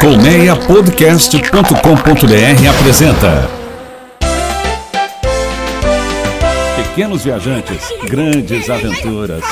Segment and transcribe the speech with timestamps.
[0.00, 3.50] Colmeiapodcast.com.br apresenta
[6.76, 9.42] Pequenos Viajantes, Grandes Aventuras.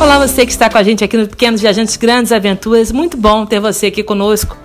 [0.00, 2.90] Olá, você que está com a gente aqui no Pequenos Viajantes Grandes Aventuras.
[2.90, 4.61] Muito bom ter você aqui conosco.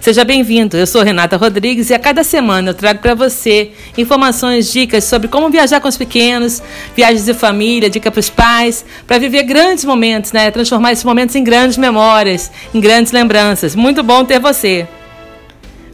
[0.00, 0.78] Seja bem-vindo.
[0.78, 5.28] Eu sou Renata Rodrigues e a cada semana eu trago para você informações, dicas sobre
[5.28, 6.62] como viajar com os pequenos,
[6.96, 10.50] viagens de família, dica para os pais, para viver grandes momentos, né?
[10.50, 13.74] Transformar esses momentos em grandes memórias, em grandes lembranças.
[13.74, 14.88] Muito bom ter você.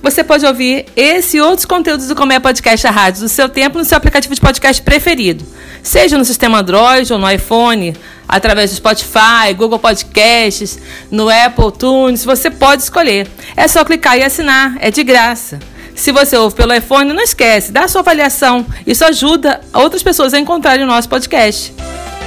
[0.00, 3.76] Você pode ouvir esse e outros conteúdos do Comé Podcast a Rádio do seu tempo
[3.76, 5.44] no seu aplicativo de podcast preferido,
[5.82, 7.92] seja no sistema Android ou no iPhone,
[8.28, 10.78] através do Spotify, Google Podcasts,
[11.10, 13.28] no Apple Tunes, você pode escolher.
[13.56, 15.58] É só clicar e assinar, é de graça.
[15.94, 18.66] Se você ouve pelo iPhone, não esquece, dá a sua avaliação.
[18.86, 21.74] Isso ajuda outras pessoas a encontrarem o nosso podcast.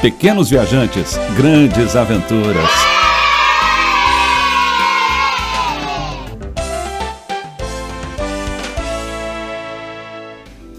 [0.02, 2.70] Pequenos Viajantes, Grandes Aventuras.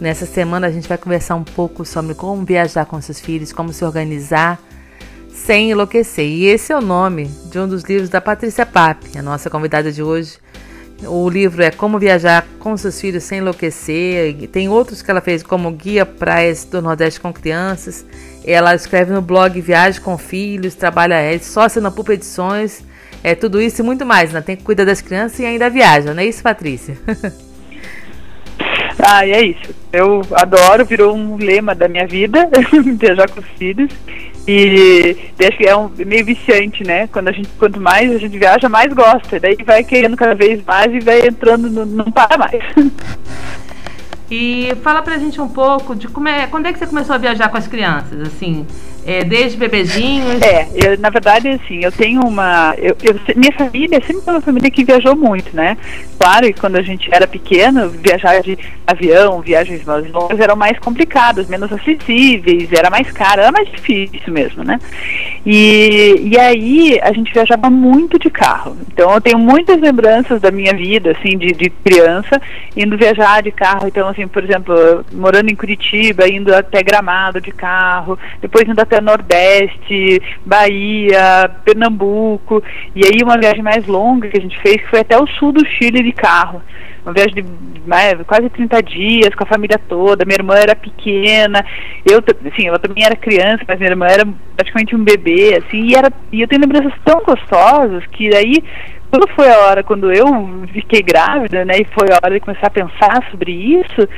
[0.00, 3.70] Nessa semana a gente vai conversar um pouco sobre como viajar com seus filhos, como
[3.70, 4.58] se organizar
[5.40, 6.24] sem enlouquecer.
[6.24, 9.90] E esse é o nome de um dos livros da Patrícia Pape, a nossa convidada
[9.90, 10.38] de hoje.
[11.02, 14.48] O livro é Como Viajar com seus filhos sem enlouquecer.
[14.48, 18.04] Tem outros que ela fez como Guia Praias do Nordeste com Crianças.
[18.44, 22.84] Ela escreve no blog Viagem com Filhos, trabalha é sócia na Pupa Edições.
[23.24, 24.42] É tudo isso e muito mais, né?
[24.42, 26.96] Tem que cuidar das crianças e ainda viaja, não é isso, Patrícia?
[29.02, 29.74] Ah, é isso.
[29.90, 32.46] Eu adoro, virou um lema da minha vida,
[32.98, 33.90] viajar com os filhos.
[34.46, 37.06] E acho que é um, meio viciante, né?
[37.08, 39.38] Quando a gente, quanto mais a gente viaja, mais gosta.
[39.38, 42.62] Daí vai querendo cada vez mais e vai entrando, no, não para mais.
[44.30, 47.18] E fala pra gente um pouco de como é, quando é que você começou a
[47.18, 48.64] viajar com as crianças, assim,
[49.06, 50.40] é, desde bebezinhos?
[50.42, 52.74] É, eu, na verdade, assim, eu tenho uma.
[52.76, 55.76] Eu, eu, minha família sempre foi uma família que viajou muito, né?
[56.18, 60.78] Claro que quando a gente era pequeno, viajar de avião, viagens mais longas eram mais
[60.78, 64.78] complicadas, menos acessíveis, era mais caro, era mais difícil mesmo, né?
[65.46, 68.76] E, e aí a gente viajava muito de carro.
[68.92, 72.40] Então eu tenho muitas lembranças da minha vida, assim, de, de criança,
[72.76, 73.86] indo viajar de carro.
[73.86, 79.00] Então, assim, por exemplo, morando em Curitiba, indo até Gramado de carro, depois indo até
[79.00, 82.62] Nordeste, Bahia, Pernambuco.
[82.94, 85.52] E aí uma viagem mais longa que a gente fez, que foi até o sul
[85.52, 86.60] do Chile de carro.
[87.04, 87.44] Uma viagem de
[87.86, 90.24] mais, quase 30 dias com a família toda.
[90.24, 91.64] Minha irmã era pequena,
[92.04, 95.94] eu, assim, eu também era criança, mas minha irmã era praticamente um bebê, assim, e,
[95.94, 98.62] era, e eu tenho lembranças tão gostosas que daí
[99.10, 100.24] quando foi a hora, quando eu
[100.72, 104.08] fiquei grávida, né, e foi a hora de começar a pensar sobre isso,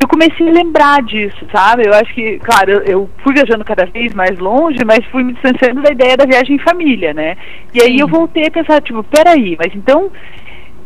[0.00, 1.86] eu comecei a lembrar disso, sabe?
[1.86, 5.34] Eu acho que, claro, eu, eu, fui viajando cada vez mais longe, mas fui me
[5.34, 7.36] distanciando da ideia da viagem em família, né?
[7.74, 10.10] E aí eu voltei a pensar, tipo, peraí, mas então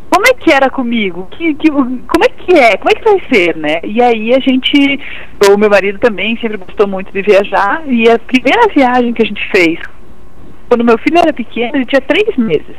[0.09, 1.27] como é que era comigo?
[1.31, 2.77] Que, que, como é que é?
[2.77, 3.79] Como é que vai ser, né?
[3.83, 4.99] E aí a gente,
[5.49, 9.25] o meu marido também sempre gostou muito de viajar, e a primeira viagem que a
[9.25, 9.79] gente fez,
[10.69, 12.75] quando meu filho era pequeno, ele tinha três meses.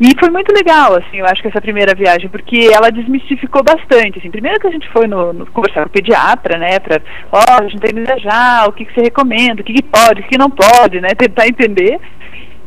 [0.00, 4.18] E foi muito legal, assim, eu acho que essa primeira viagem, porque ela desmistificou bastante,
[4.18, 7.38] assim, primeiro que a gente foi no, no conversar com o pediatra, né, pra, ó,
[7.38, 10.22] oh, a gente tem que viajar, o que, que você recomenda, o que, que pode,
[10.22, 12.00] o que não pode, né, tentar entender,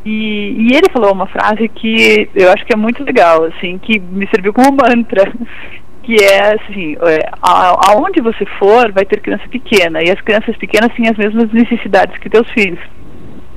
[0.05, 3.99] e, e, ele falou uma frase que eu acho que é muito legal, assim, que
[3.99, 5.33] me serviu como mantra,
[6.03, 10.93] que é assim, é, aonde você for vai ter criança pequena, e as crianças pequenas
[10.93, 12.79] têm as mesmas necessidades que teus filhos.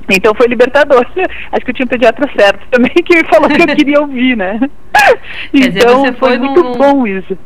[0.09, 1.05] Então foi libertador.
[1.51, 4.37] Acho que eu tinha um pediatra certo também que me falou que eu queria ouvir,
[4.37, 4.59] né?
[5.51, 6.71] Quer então dizer, foi, foi muito num...
[6.73, 7.37] bom isso.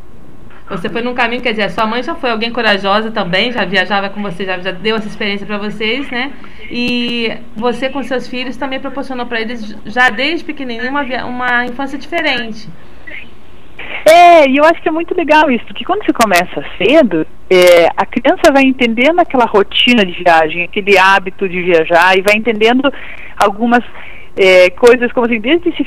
[0.70, 4.10] Você foi num caminho, quer dizer, sua mãe já foi alguém corajosa também, já viajava
[4.10, 6.32] com você, já, já deu essa experiência para vocês, né?
[6.70, 11.98] E você com seus filhos também proporcionou para eles, já desde pequenininho, uma, uma infância
[11.98, 12.70] diferente.
[14.06, 17.90] É, e eu acho que é muito legal isso, porque quando você começa cedo, é,
[17.98, 22.90] a criança vai entendendo aquela rotina de viagem, aquele hábito de viajar e vai entendendo
[23.36, 23.84] algumas
[24.38, 25.86] é, coisas como assim, desde se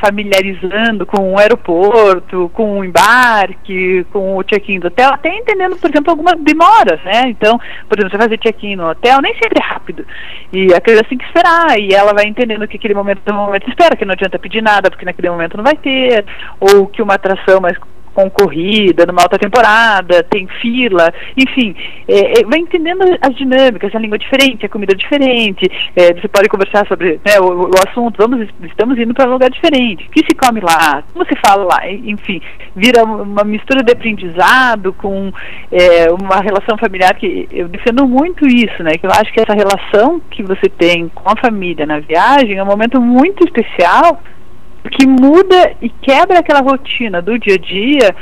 [0.00, 5.90] familiarizando com o aeroporto, com o embarque, com o check-in do hotel, até entendendo, por
[5.90, 7.24] exemplo, algumas demoras, né?
[7.26, 7.58] Então,
[7.88, 10.06] por exemplo, você fazer check-in no hotel nem sempre é rápido.
[10.52, 13.46] E a criança tem que esperar, e ela vai entendendo que aquele momento é um
[13.46, 16.24] momento de espera, que não adianta pedir nada, porque naquele momento não vai ter,
[16.60, 17.76] ou que uma atração mais
[18.14, 21.74] concorrida, numa alta temporada, tem fila, enfim,
[22.06, 26.48] é, é, vai entendendo as dinâmicas, a língua diferente, a comida diferente, é, você pode
[26.48, 30.24] conversar sobre né, o, o, assunto, vamos, estamos indo para um lugar diferente, o que
[30.26, 32.40] se come lá, como se fala lá, enfim,
[32.76, 35.32] vira uma mistura de aprendizado com
[35.70, 39.54] é, uma relação familiar que eu defendo muito isso, né, que eu acho que essa
[39.54, 44.22] relação que você tem com a família na viagem é um momento muito especial
[44.90, 48.14] que muda e quebra aquela rotina do dia a dia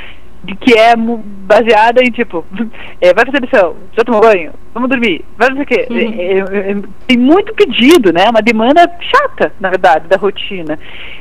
[0.43, 2.43] de que é baseada em tipo,
[2.99, 5.87] é, vai fazer lição, já tomou banho, vamos dormir, vai fazer o quê?
[5.89, 5.97] Uhum.
[5.97, 6.77] É, é, é,
[7.07, 8.27] tem muito pedido, né?
[8.29, 10.79] Uma demanda chata, na verdade, da rotina.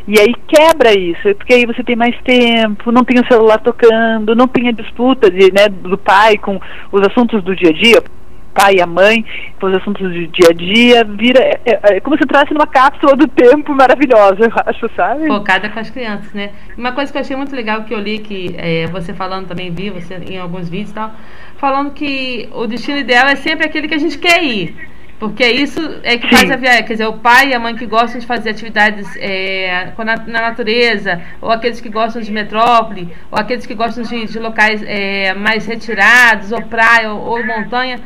[0.09, 4.35] E aí quebra isso, porque aí você tem mais tempo, não tem o celular tocando,
[4.35, 6.59] não tem a disputa de, né, do pai com
[6.91, 8.03] os assuntos do dia a dia
[8.55, 9.25] pai e a mãe,
[9.61, 11.41] os assuntos do dia a dia, vira.
[11.41, 15.26] É, é, é como se entrasse numa cápsula do tempo maravilhosa, eu acho, sabe?
[15.26, 16.50] Focada com as crianças, né?
[16.76, 19.70] Uma coisa que eu achei muito legal que eu li, que é, você falando também,
[19.70, 21.12] vi você em alguns vídeos e tal,
[21.56, 24.91] falando que o destino ideal é sempre aquele que a gente quer ir.
[25.20, 26.35] Porque isso é que Sim.
[26.35, 26.82] faz a viagem.
[26.82, 30.41] Quer dizer, o pai e a mãe que gostam de fazer atividades é, na, na,
[30.41, 35.35] natureza, ou aqueles que gostam de metrópole, ou aqueles que gostam de, de locais é,
[35.35, 38.00] mais retirados, ou praia, ou, ou, montanha.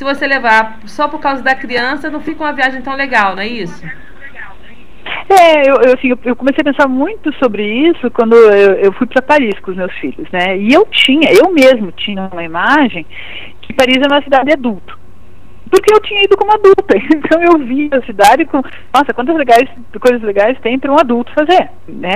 [0.00, 3.42] Se você levar só por causa da criança, não fica uma viagem tão legal, não
[3.42, 3.84] é isso?
[5.28, 9.06] É, eu, eu, assim, eu comecei a pensar muito sobre isso quando eu, eu fui
[9.06, 10.56] para Paris com os meus filhos, né?
[10.56, 13.04] E eu tinha, eu mesmo tinha uma imagem
[13.60, 14.98] que Paris é uma cidade adulto
[15.70, 16.96] porque eu tinha ido como adulta.
[17.30, 18.62] Então eu vi a cidade com,
[18.92, 19.68] nossa, quantas legais,
[20.00, 22.14] coisas legais tem para um adulto fazer, né?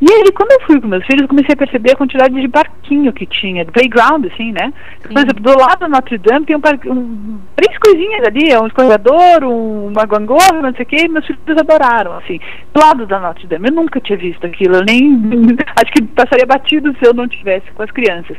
[0.00, 2.48] E aí, quando eu fui com meus filhos, eu comecei a perceber a quantidade de
[2.48, 4.72] barquinho que tinha, playground, assim, né?
[5.02, 5.12] Sim.
[5.12, 9.44] Por exemplo, do lado da Notre Dame tem um, um, três coisinhas ali, um escorregador,
[9.44, 12.40] um, uma gangorra, não sei o que, e meus filhos adoraram, assim.
[12.72, 15.22] Do lado da Notre Dame, eu nunca tinha visto aquilo, eu nem,
[15.76, 18.36] acho que passaria batido se eu não tivesse com as crianças.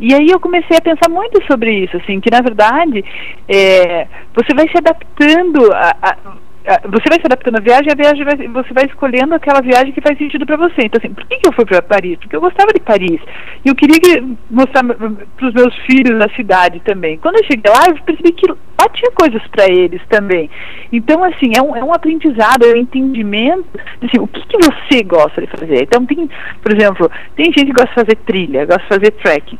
[0.00, 3.04] E aí eu comecei a pensar muito sobre isso, assim, que na verdade
[3.46, 6.16] é, você vai se adaptando a, a
[6.62, 10.00] você vai se adaptando à viagem, a viagem vai, você vai escolhendo aquela viagem que
[10.00, 10.82] faz sentido para você.
[10.84, 12.18] Então, assim, por que, que eu fui para Paris?
[12.18, 13.20] Porque eu gostava de Paris.
[13.64, 17.18] E eu queria que, mostrar para os meus filhos a cidade também.
[17.18, 20.50] Quando eu cheguei lá, eu percebi que lá tinha coisas para eles também.
[20.92, 23.66] Então, assim, é um, é um aprendizado, é um entendimento.
[24.02, 25.82] Assim, o que, que você gosta de fazer?
[25.82, 26.28] Então, tem,
[26.62, 29.58] por exemplo, tem gente que gosta de fazer trilha, gosta de fazer trekking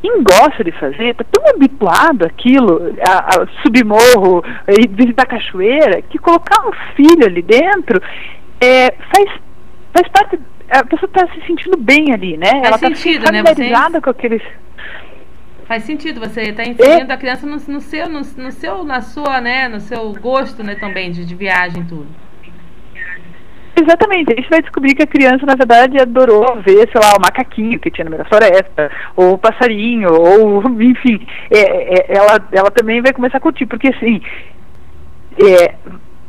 [0.00, 6.02] quem gosta de fazer está tão habituado àquilo, a, a subir morro e visitar cachoeira,
[6.02, 8.00] que colocar um filho ali dentro
[8.60, 9.40] é, faz,
[9.92, 10.38] faz parte.
[10.70, 12.50] A pessoa está se sentindo bem ali, né?
[12.50, 14.00] Faz Ela está familiarizada né?
[14.00, 14.42] com aqueles.
[15.66, 17.14] Faz sentido, você está inserindo é.
[17.14, 20.74] a criança no, no, seu, no, no, seu, na sua, né, no seu gosto, né,
[20.76, 22.08] também de, de viagem tudo.
[23.88, 27.22] Exatamente, a gente vai descobrir que a criança, na verdade, adorou ver, sei lá, o
[27.22, 32.38] macaquinho que tinha no meio da floresta, ou o passarinho, ou, enfim, é, é, ela,
[32.52, 34.20] ela também vai começar a curtir, porque assim,
[35.42, 35.74] é,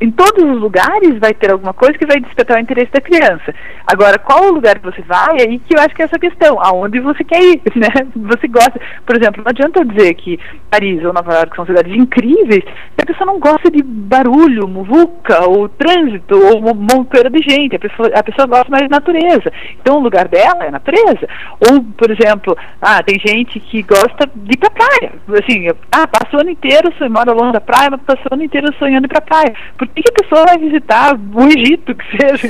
[0.02, 3.54] em todos os lugares vai ter alguma coisa que vai despertar o interesse da criança.
[3.86, 6.18] Agora, qual o lugar que você vai, é aí que eu acho que é essa
[6.20, 7.90] questão, aonde você quer ir, né?
[8.16, 11.94] Você gosta, por exemplo, não adianta eu dizer que Paris ou Nova York são cidades
[11.94, 17.76] incríveis se a pessoa não gosta de barulho, muvuca, ou trânsito, ou monteira de gente,
[17.76, 19.52] a pessoa, a pessoa gosta mais de natureza.
[19.82, 21.28] Então o lugar dela é natureza.
[21.70, 25.12] Ou, por exemplo, ah, tem gente que gosta de ir pra praia.
[25.30, 28.74] Assim, ah, passou o ano inteiro, mora longe da praia, mas passou o ano inteiro
[28.78, 29.54] sonhando ir pra praia.
[29.90, 32.48] Que, que a pessoa vai visitar o Egito, que seja,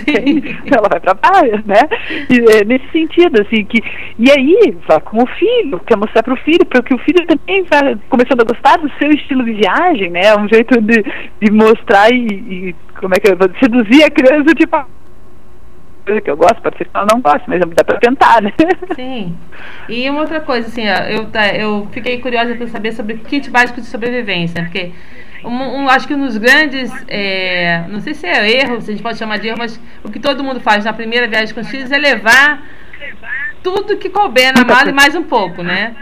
[0.72, 1.82] ela vai para praia, né?
[2.30, 3.82] E, é, nesse sentido, assim, que,
[4.18, 7.64] e aí, vai com o filho, quer mostrar para o filho, porque o filho também
[7.64, 10.36] vai começando a gostar do seu estilo de viagem, né?
[10.36, 11.04] Um jeito de,
[11.42, 14.86] de mostrar e, e como é que eu vou seduzir a criança, tipo,
[16.10, 18.52] coisa que eu gosto, pode ser que ela não goste, mas dá para tentar, né?
[18.96, 19.38] Sim.
[19.88, 23.80] E uma outra coisa, assim, eu, eu fiquei curiosa para saber sobre o kit básico
[23.80, 24.92] de sobrevivência, porque
[25.44, 28.94] um, um, acho que um dos grandes, é, não sei se é erro, se a
[28.94, 31.62] gente pode chamar de erro, mas o que todo mundo faz na primeira viagem com
[31.62, 32.62] os filhos é levar
[33.64, 35.96] tudo que couber na mala e mais um pouco, né?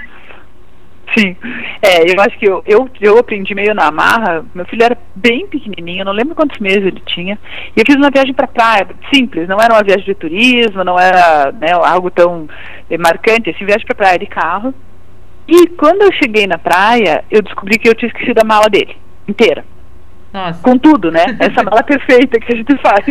[1.18, 1.36] Sim,
[1.82, 4.46] é, eu acho que eu, eu, eu aprendi meio na marra.
[4.54, 7.40] Meu filho era bem pequenininho, não lembro quantos meses ele tinha.
[7.76, 11.00] E eu fiz uma viagem para praia, simples, não era uma viagem de turismo, não
[11.00, 12.48] era né, algo tão
[12.90, 14.74] é, marcante, assim, viagem para praia de carro.
[15.48, 18.98] E quando eu cheguei na praia, eu descobri que eu tinha esquecido a mala dele
[19.28, 19.66] inteira.
[20.34, 20.62] Nossa.
[20.62, 21.26] Com tudo, né?
[21.40, 23.06] Essa mala perfeita que a gente faz.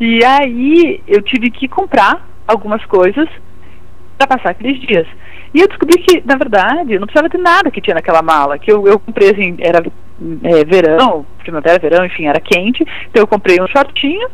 [0.00, 3.28] E aí eu tive que comprar algumas coisas
[4.16, 5.06] para passar aqueles dias.
[5.54, 8.58] E eu descobri que, na verdade, eu não precisava de nada que tinha naquela mala.
[8.58, 9.82] Que eu, eu comprei assim, era
[10.42, 12.84] é, verão, primavera, verão, enfim, era quente.
[13.08, 14.28] Então eu comprei um shortinho,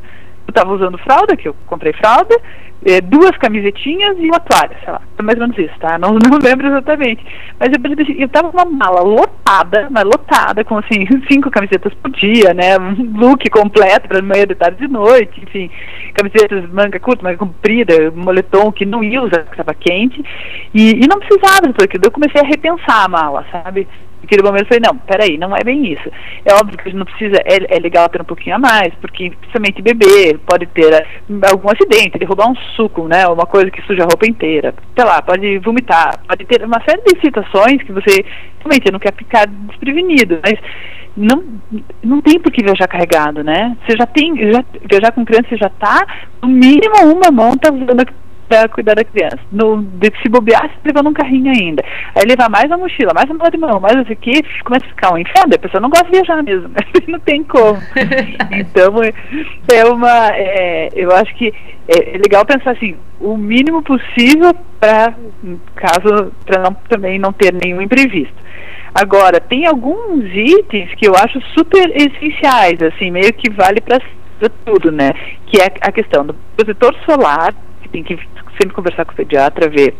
[0.46, 2.36] eu estava usando fralda, que eu comprei fralda,
[2.84, 5.98] é, duas camisetinhas e uma toalha, sei lá, é mais ou menos isso, tá?
[5.98, 7.24] Não, não lembro exatamente.
[7.58, 11.94] Mas eu, assim, eu tava com uma mala lotada, mas lotada, com assim, cinco camisetas
[11.94, 12.78] por dia, né?
[12.78, 15.70] Um look completo para manhã, de tarde de noite, enfim,
[16.12, 20.22] camisetas manga curta, manga comprida, moletom que não ia usar, que estava quente,
[20.74, 23.88] e, e não precisava porque Eu comecei a repensar a mala, sabe?
[24.24, 26.10] Naquele momento eu falei, não, peraí, não é bem isso.
[26.46, 29.82] É óbvio que não precisa, é, é legal ter um pouquinho a mais, porque principalmente
[29.82, 31.06] bebê pode ter eh,
[31.50, 33.26] algum acidente, derrubar um suco, né?
[33.28, 34.74] Uma coisa que suja a roupa inteira.
[34.96, 38.24] Sei lá, pode vomitar, pode ter uma série de situações que você
[38.60, 40.58] realmente não quer ficar desprevenido, mas
[41.14, 41.44] não,
[42.02, 43.76] não tem por que viajar carregado, né?
[43.86, 46.06] Você já tem, já, viajar com criança, você já está,
[46.42, 48.06] no mínimo uma mão tá usando
[48.48, 49.40] para cuidar da criança.
[49.50, 51.84] No, de, se bobear, você levando um carrinho ainda.
[52.14, 54.88] Aí levar mais a mochila, mais a mala de mão, mais isso aqui, começa a
[54.88, 55.54] ficar um inferno.
[55.54, 56.70] A pessoa não gosta de viajar mesmo,
[57.08, 57.78] não tem como.
[58.52, 59.12] então, é,
[59.74, 60.28] é uma.
[60.34, 61.52] É, eu acho que
[61.88, 65.14] é, é, legal pensar assim, o mínimo possível para
[65.76, 68.34] caso para não, também não ter nenhum imprevisto.
[68.94, 73.98] Agora, tem alguns itens que eu acho super essenciais, assim, meio que vale para
[74.64, 75.10] tudo, né?
[75.46, 78.16] Que é a questão do protetor solar, que tem que
[78.60, 79.94] sempre conversar com o pediatra, ver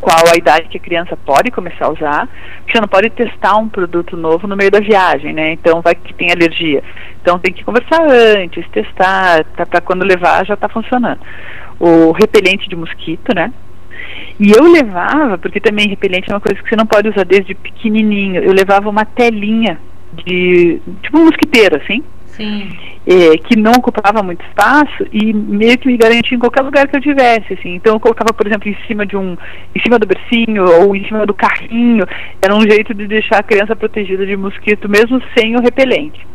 [0.00, 3.56] qual a idade que a criança pode começar a usar, porque você não pode testar
[3.56, 5.52] um produto novo no meio da viagem, né?
[5.52, 6.82] Então vai que tem alergia.
[7.22, 11.20] Então tem que conversar antes, testar, tá, para quando levar já está funcionando.
[11.80, 13.50] O repelente de mosquito, né?
[14.38, 17.54] E eu levava, porque também repelente é uma coisa que você não pode usar desde
[17.54, 19.78] pequenininho, eu levava uma telinha
[20.12, 22.02] de, tipo um mosquiteiro, assim,
[22.36, 22.76] Sim.
[23.06, 26.96] É, que não ocupava muito espaço e meio que me garantia em qualquer lugar que
[26.96, 27.74] eu tivesse, assim.
[27.74, 29.36] Então eu colocava, por exemplo, em cima de um,
[29.74, 32.04] em cima do bercinho ou em cima do carrinho.
[32.42, 36.33] Era um jeito de deixar a criança protegida de mosquito, mesmo sem o repelente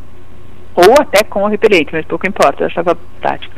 [0.75, 3.53] ou até com o repelente, mas pouco importa, eu achava prático.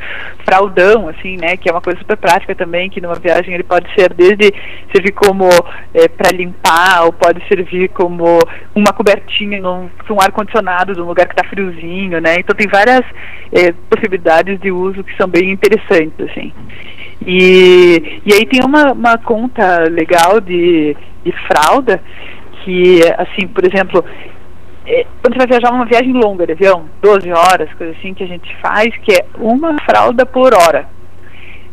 [0.45, 3.93] Fraldão, assim, né, que é uma coisa super prática também, que numa viagem ele pode
[3.93, 4.51] ser desde
[4.93, 5.47] servir como
[5.93, 8.39] é, para limpar, ou pode servir como
[8.73, 13.05] uma cobertinha num, um ar-condicionado num lugar que está friozinho, né, então tem várias
[13.51, 16.51] é, possibilidades de uso que são bem interessantes, assim.
[17.25, 22.01] E, e aí tem uma, uma conta legal de, de fralda,
[22.63, 24.03] que, assim, por exemplo,
[24.85, 28.23] é, quando você vai viajar uma viagem longa de avião, 12 horas, coisa assim, que
[28.23, 30.87] a gente faz, que é uma fralda por hora.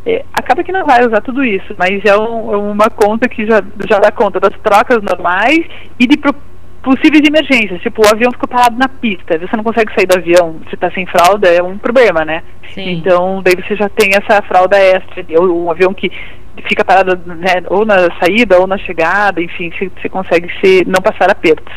[0.07, 3.47] É, acaba que não vai usar tudo isso, mas é, um, é uma conta que
[3.47, 5.61] já, já dá conta das trocas normais
[5.99, 6.35] e de pro,
[6.83, 7.81] possíveis emergências.
[7.81, 10.91] Tipo, o avião ficou parado na pista, você não consegue sair do avião, você está
[10.91, 12.43] sem fralda, é um problema, né?
[12.75, 12.93] Sim.
[12.93, 16.11] Então, daí você já tem essa fralda extra, ou um avião que
[16.67, 21.01] fica parado né, ou na saída ou na chegada, enfim, você, você consegue se, não
[21.01, 21.75] passar apertos.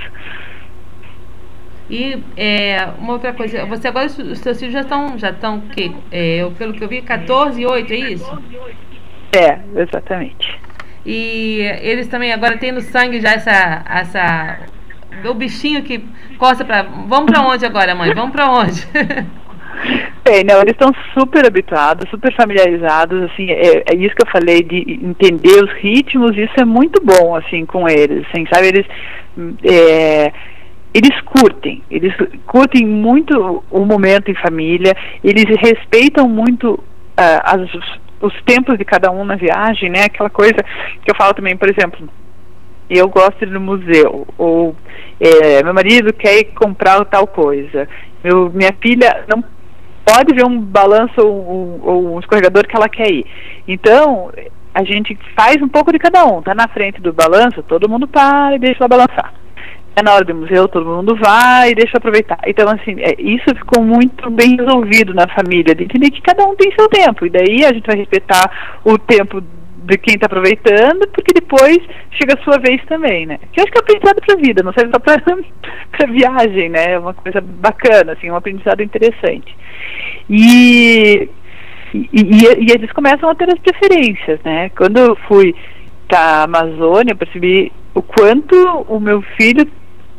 [1.92, 5.94] E é, uma outra coisa, você agora, os seus filhos já estão, já estão, que,
[6.10, 8.44] é, pelo que eu vi, 14 e 8, é isso?
[9.34, 10.58] É, exatamente.
[11.06, 14.60] E eles também agora têm no sangue já essa, essa
[15.26, 16.02] o bichinho que
[16.38, 18.14] costa para, vamos para onde agora, mãe?
[18.14, 18.88] Vamos para onde?
[20.24, 24.62] Bem, não, eles estão super habituados, super familiarizados, assim, é, é, isso que eu falei
[24.62, 28.86] de entender os ritmos, isso é muito bom, assim, com eles, assim, sabe, eles
[29.64, 30.32] é,
[30.94, 32.14] eles curtem, eles
[32.46, 34.94] curtem muito o momento em família,
[35.24, 37.62] eles respeitam muito uh, as,
[38.22, 40.04] os tempos de cada um na viagem, né?
[40.04, 40.58] Aquela coisa
[41.04, 42.10] que eu falo também, por exemplo,
[42.90, 44.76] eu gosto de ir no museu, ou
[45.18, 47.88] é, meu marido quer comprar tal coisa,
[48.22, 49.42] meu, minha filha não
[50.04, 53.26] pode ver um balanço ou um, um, um escorregador que ela quer ir.
[53.66, 54.30] Então,
[54.74, 56.42] a gente faz um pouco de cada um.
[56.42, 59.34] Tá na frente do balanço, todo mundo para e deixa ela balançar
[59.96, 62.40] é na hora do museu, todo mundo vai, deixa eu aproveitar.
[62.46, 66.56] Então, assim, é, isso ficou muito bem resolvido na família, de entender que cada um
[66.56, 69.42] tem seu tempo, e daí a gente vai respeitar o tempo
[69.84, 71.80] de quem está aproveitando, porque depois
[72.12, 73.40] chega a sua vez também, né?
[73.52, 76.94] Que eu acho que é aprendizado para a vida, não serve só para viagem, né?
[76.94, 79.56] É uma coisa bacana, assim, um aprendizado interessante.
[80.30, 81.30] E,
[81.94, 84.70] e, e, e eles começam a ter as preferências, né?
[84.70, 85.54] Quando eu fui
[86.08, 88.56] para a Amazônia, eu percebi o quanto
[88.88, 89.66] o meu filho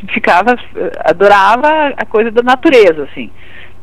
[0.08, 0.56] ficava,
[1.04, 3.30] adorava a coisa da natureza, assim.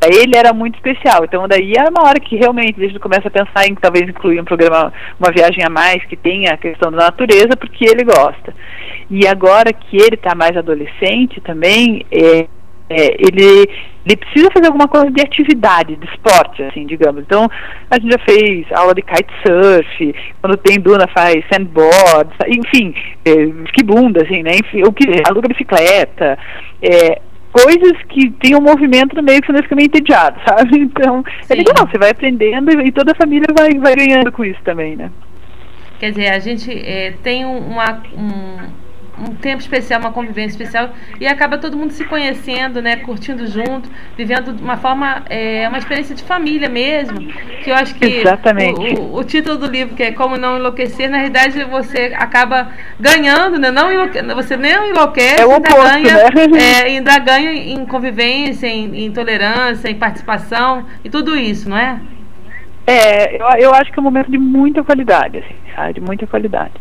[0.01, 1.25] Ele era muito especial.
[1.25, 4.39] Então daí era uma hora que realmente a gente começa a pensar em talvez incluir
[4.39, 8.53] um programa, uma viagem a mais que tenha a questão da natureza, porque ele gosta.
[9.09, 12.47] E agora que ele está mais adolescente também, é,
[12.89, 13.69] é, ele,
[14.05, 17.21] ele precisa fazer alguma coisa de atividade, de esporte, assim, digamos.
[17.21, 17.47] Então,
[17.89, 22.93] a gente já fez aula de kitesurf, quando tem duna faz sandboard, enfim,
[23.23, 23.31] é,
[23.65, 24.51] esquibunda, assim, né?
[24.55, 26.37] Enfim, o que, aluga bicicleta.
[26.81, 30.79] É, coisas que tem um movimento no meio que você não fica meio entediado, sabe?
[30.79, 31.53] Então, é Sim.
[31.53, 34.95] é legal, você vai aprendendo e toda a família vai, vai ganhando com isso também,
[34.95, 35.11] né?
[35.99, 38.57] Quer dizer, a gente é, tem uma, um,
[39.19, 43.89] um tempo especial, uma convivência especial e acaba todo mundo se conhecendo, né, curtindo junto,
[44.17, 47.19] vivendo de uma forma, é, uma experiência de família mesmo,
[47.63, 48.99] que eu acho que Exatamente.
[48.99, 52.69] O, o, o título do livro, que é Como Não Enlouquecer, na realidade você acaba
[52.99, 56.59] ganhando, né, não enlouque, você nem enlouquece, é ainda, oposto, ganha, né?
[56.81, 61.99] é, ainda ganha em convivência, em, em tolerância, em participação e tudo isso, não é?
[62.89, 65.93] É, eu, eu acho que é um momento de muita qualidade, assim, sabe?
[65.93, 66.73] De muita qualidade.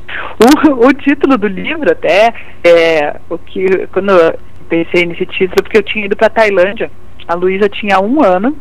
[0.72, 2.32] O, o título do livro até,
[2.64, 4.38] é, o que, quando eu
[4.70, 6.90] pensei nesse título, porque eu tinha ido para Tailândia,
[7.26, 8.56] a Luísa tinha um ano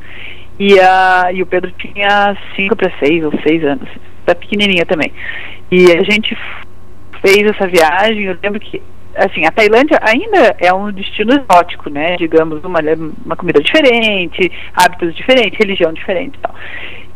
[0.59, 3.87] e, a, e o Pedro tinha cinco para seis ou seis anos,
[4.25, 5.13] tá pequenininha também.
[5.71, 6.37] E a gente
[7.21, 8.81] fez essa viagem, eu lembro que
[9.15, 12.17] assim, a Tailândia ainda é um destino exótico, né?
[12.17, 12.79] Digamos, uma,
[13.25, 16.53] uma comida diferente, hábitos diferentes, religião diferente e tal.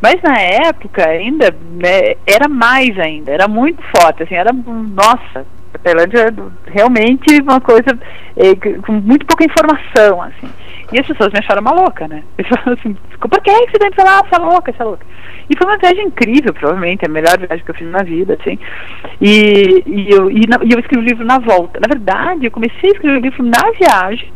[0.01, 5.77] Mas na época ainda né, era mais ainda, era muito forte, assim, era nossa, a
[5.77, 7.97] Tailândia é realmente uma coisa
[8.35, 10.49] é, com muito pouca informação, assim.
[10.91, 12.23] E as pessoas me acharam uma louca, né?
[12.37, 15.05] Eles falaram assim, por que você tem que falar, é louca, você é louca?
[15.49, 18.59] E foi uma viagem incrível, provavelmente, a melhor viagem que eu fiz na vida, assim.
[19.21, 21.79] E, e, eu, e, na, e eu escrevi o livro na volta.
[21.79, 24.31] Na verdade, eu comecei a escrever o livro na viagem,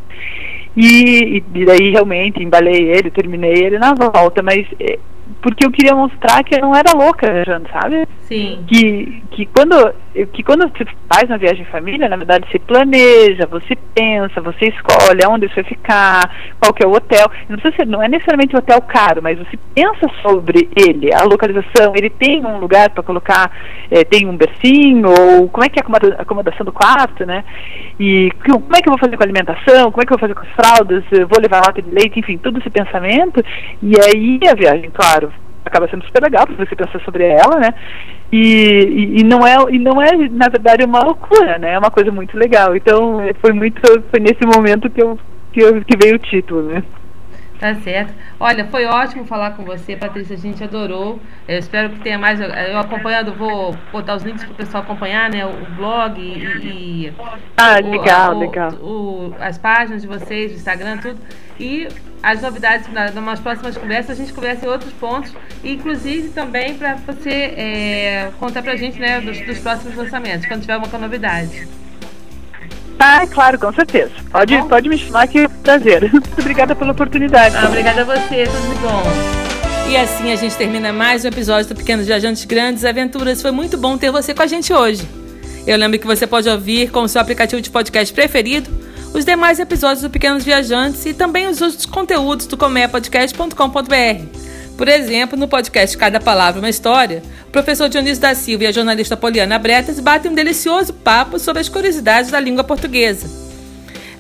[0.76, 5.00] e, e daí realmente embalei ele, terminei ele na volta, mas é,
[5.46, 8.08] porque eu queria mostrar que eu não era louca viajando, sabe?
[8.22, 8.66] Sim.
[8.66, 9.94] Que, que, quando,
[10.34, 14.70] que quando você faz uma viagem em família, na verdade você planeja, você pensa, você
[14.70, 17.30] escolhe onde você vai ficar, qual que é o hotel.
[17.48, 21.24] Não, precisa ser, não é necessariamente um hotel caro, mas você pensa sobre ele, a
[21.24, 23.52] localização, ele tem um lugar para colocar,
[23.92, 27.44] é, tem um bercinho, ou como é que é a acomodação do quarto, né?
[28.00, 30.28] E como é que eu vou fazer com a alimentação, como é que eu vou
[30.28, 33.46] fazer com as fraldas, eu vou levar lata de leite, enfim, todo esse pensamento.
[33.80, 35.32] E aí a viagem, claro,
[35.66, 37.74] acaba sendo super legal para você pensar sobre ela, né?
[38.32, 41.74] E, e, e, não é e não é na verdade uma loucura, né?
[41.74, 42.76] É uma coisa muito legal.
[42.76, 45.20] Então foi muito foi nesse momento que eu
[45.52, 46.84] que, eu, que veio o título, né?
[47.60, 48.14] Tá certo.
[48.38, 50.36] Olha, foi ótimo falar com você, Patrícia.
[50.36, 51.20] A gente adorou.
[51.48, 52.40] Eu espero que tenha mais.
[52.42, 55.46] Eu acompanhando, vou botar os links para o pessoal acompanhar, né?
[55.46, 57.08] O blog e.
[57.08, 57.14] e
[57.56, 58.72] ah, o, legal, o, legal.
[58.74, 61.20] O, as páginas de vocês, o Instagram, tudo.
[61.58, 61.88] E
[62.26, 65.32] as novidades nas próximas conversas, a gente conversa em outros pontos,
[65.64, 70.62] inclusive também para você é, contar para a gente né, dos, dos próximos lançamentos, quando
[70.62, 71.68] tiver alguma novidade.
[72.98, 74.12] Ah, claro, com certeza.
[74.32, 76.10] Pode, tá pode me chamar que é um prazer.
[76.12, 77.56] Muito obrigada pela oportunidade.
[77.58, 79.92] Ah, obrigada a você, tudo de bom.
[79.92, 83.40] E assim a gente termina mais um episódio do Pequenos Viajantes Grandes Aventuras.
[83.40, 85.08] Foi muito bom ter você com a gente hoje.
[85.68, 88.85] Eu lembro que você pode ouvir com o seu aplicativo de podcast preferido
[89.16, 94.78] os demais episódios do Pequenos Viajantes e também os outros conteúdos do comeapodcast.com.br.
[94.78, 98.74] Por exemplo, no podcast Cada Palavra Uma História, o professor Dionísio da Silva e a
[98.74, 103.30] jornalista Poliana Bretas batem um delicioso papo sobre as curiosidades da língua portuguesa.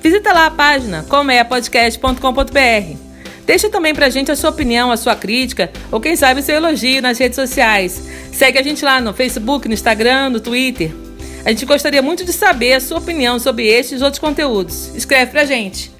[0.02, 2.98] Visita lá a página comeapodcast.com.br.
[3.46, 6.56] Deixa também pra gente a sua opinião, a sua crítica ou quem sabe o seu
[6.56, 8.02] elogio nas redes sociais.
[8.32, 11.05] Segue a gente lá no Facebook, no Instagram, no Twitter.
[11.46, 14.88] A gente gostaria muito de saber a sua opinião sobre estes outros conteúdos.
[14.96, 15.92] Escreve pra gente.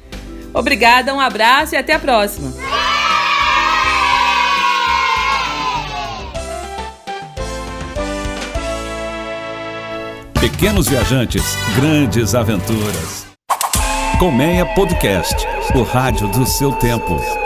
[0.52, 2.52] Obrigada, um abraço e até a próxima.
[10.42, 11.44] Pequenos viajantes,
[11.76, 13.28] grandes aventuras.
[14.18, 15.36] Colmeia Podcast,
[15.76, 17.45] o rádio do seu tempo.